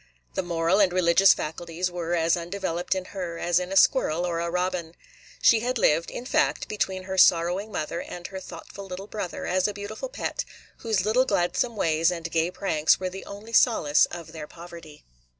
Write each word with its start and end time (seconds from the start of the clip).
The 0.33 0.41
moral 0.41 0.79
and 0.79 0.91
religious 0.91 1.31
faculties 1.31 1.91
were 1.91 2.15
as 2.15 2.35
undeveloped 2.35 2.95
in 2.95 3.05
her 3.13 3.37
as 3.37 3.59
in 3.59 3.71
a 3.71 3.75
squirrel 3.75 4.25
or 4.25 4.39
a 4.39 4.49
robin. 4.49 4.95
She 5.43 5.59
had 5.59 5.77
lived, 5.77 6.09
in 6.09 6.25
fact, 6.25 6.67
between 6.67 7.03
her 7.03 7.19
sorrowing 7.19 7.71
mother 7.71 8.01
and 8.01 8.25
her 8.25 8.39
thoughtful 8.39 8.87
little 8.87 9.05
brother, 9.05 9.45
as 9.45 9.67
a 9.67 9.75
beautiful 9.75 10.09
pet, 10.09 10.43
whose 10.77 11.05
little 11.05 11.25
gladsome 11.25 11.75
ways 11.75 12.09
and 12.09 12.31
gay 12.31 12.49
pranks 12.49 12.99
were 12.99 13.11
the 13.11 13.25
only 13.25 13.53
solace 13.53 14.05
of 14.07 14.31
their 14.31 14.47
poverty. 14.47 15.05